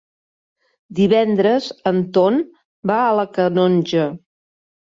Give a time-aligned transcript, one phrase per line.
[0.99, 2.41] Divendres en Ton
[2.93, 4.09] va a la Canonja.